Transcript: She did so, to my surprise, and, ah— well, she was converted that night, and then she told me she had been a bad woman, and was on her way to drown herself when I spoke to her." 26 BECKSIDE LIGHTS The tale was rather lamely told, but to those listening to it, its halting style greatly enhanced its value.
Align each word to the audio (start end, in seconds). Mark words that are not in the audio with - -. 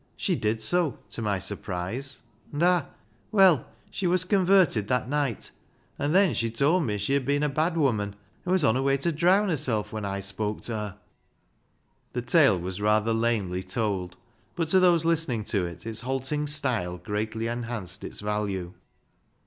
She 0.17 0.35
did 0.35 0.63
so, 0.63 0.97
to 1.11 1.21
my 1.21 1.37
surprise, 1.37 2.23
and, 2.51 2.63
ah— 2.63 2.85
well, 3.31 3.67
she 3.91 4.07
was 4.07 4.23
converted 4.23 4.87
that 4.87 5.07
night, 5.07 5.51
and 5.99 6.15
then 6.15 6.33
she 6.33 6.49
told 6.49 6.85
me 6.85 6.97
she 6.97 7.13
had 7.13 7.23
been 7.23 7.43
a 7.43 7.49
bad 7.49 7.77
woman, 7.77 8.15
and 8.43 8.51
was 8.51 8.63
on 8.63 8.73
her 8.73 8.81
way 8.81 8.97
to 8.97 9.11
drown 9.11 9.49
herself 9.49 9.93
when 9.93 10.03
I 10.03 10.19
spoke 10.19 10.61
to 10.63 10.73
her." 10.75 10.97
26 12.13 12.13
BECKSIDE 12.13 12.17
LIGHTS 12.17 12.25
The 12.33 12.37
tale 12.55 12.59
was 12.59 12.81
rather 12.81 13.13
lamely 13.13 13.61
told, 13.61 14.17
but 14.55 14.69
to 14.69 14.79
those 14.79 15.05
listening 15.05 15.43
to 15.43 15.67
it, 15.67 15.85
its 15.85 16.01
halting 16.01 16.47
style 16.47 16.97
greatly 16.97 17.45
enhanced 17.45 18.03
its 18.03 18.21
value. 18.21 18.73